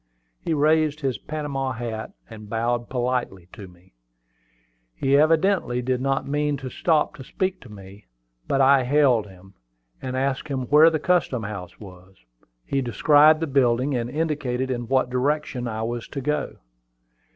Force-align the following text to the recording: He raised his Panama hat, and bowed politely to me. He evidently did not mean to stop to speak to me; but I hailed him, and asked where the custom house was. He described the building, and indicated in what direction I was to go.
He 0.39 0.55
raised 0.55 1.01
his 1.01 1.19
Panama 1.19 1.73
hat, 1.73 2.11
and 2.27 2.49
bowed 2.49 2.89
politely 2.89 3.49
to 3.53 3.67
me. 3.67 3.93
He 4.95 5.15
evidently 5.15 5.83
did 5.83 6.01
not 6.01 6.27
mean 6.27 6.57
to 6.57 6.71
stop 6.71 7.15
to 7.17 7.23
speak 7.23 7.61
to 7.61 7.69
me; 7.71 8.07
but 8.47 8.61
I 8.61 8.83
hailed 8.83 9.27
him, 9.27 9.53
and 10.01 10.17
asked 10.17 10.49
where 10.49 10.89
the 10.89 10.97
custom 10.97 11.43
house 11.43 11.79
was. 11.79 12.15
He 12.65 12.81
described 12.81 13.41
the 13.41 13.45
building, 13.45 13.93
and 13.95 14.09
indicated 14.09 14.71
in 14.71 14.87
what 14.87 15.11
direction 15.11 15.67
I 15.67 15.83
was 15.83 16.07
to 16.07 16.21
go. 16.21 16.55